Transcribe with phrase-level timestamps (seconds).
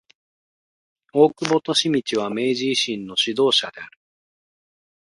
[1.13, 3.99] 大久保利通は明治維新の指導者である。